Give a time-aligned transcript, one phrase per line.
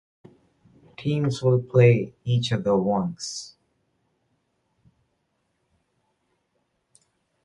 [0.97, 3.55] Teams will play each other once.